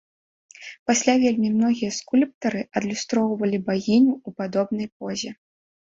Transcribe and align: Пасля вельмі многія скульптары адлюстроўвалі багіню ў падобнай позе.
Пасля 0.91 1.13
вельмі 1.23 1.49
многія 1.57 1.91
скульптары 1.99 2.61
адлюстроўвалі 2.81 3.57
багіню 3.69 4.13
ў 4.27 4.37
падобнай 4.41 4.87
позе. 4.97 5.29